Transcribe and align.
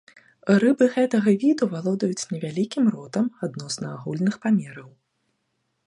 Рыбы 0.61 0.85
гэтага 0.95 1.33
віду 1.43 1.65
валодаюць 1.73 2.27
невялікім 2.33 2.85
ротам 2.95 3.25
адносна 3.49 3.85
агульных 3.97 4.35
памераў. 4.47 4.89